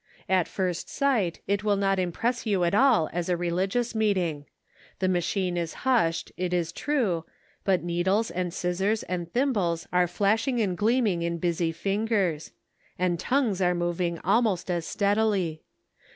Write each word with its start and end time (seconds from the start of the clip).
At 0.27 0.47
first 0.47 0.89
sight 0.89 1.41
it 1.45 1.63
will 1.63 1.75
not 1.75 1.99
impress 1.99 2.43
you 2.43 2.63
at 2.63 2.73
all 2.73 3.07
as 3.13 3.29
a 3.29 3.37
religious 3.37 3.93
meeting. 3.93 4.45
The 4.97 5.07
machine 5.07 5.57
is 5.57 5.75
hushed 5.85 6.31
it 6.37 6.55
is 6.55 6.71
true, 6.71 7.23
but 7.63 7.83
needles 7.83 8.31
and 8.31 8.51
scissors 8.51 9.03
and 9.03 9.31
thimbles 9.31 9.87
are 9.93 10.07
flashing 10.07 10.59
and 10.59 10.75
gleaming 10.75 11.21
in 11.21 11.37
busy 11.37 11.71
fingers; 11.71 12.49
and 12.97 13.19
tongues 13.19 13.61
are 13.61 13.75
moving 13.75 14.17
almost 14.23 14.71
as 14.71 14.87
steadily. 14.87 15.61